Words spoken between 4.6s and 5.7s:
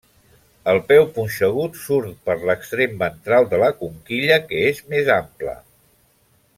és més ample.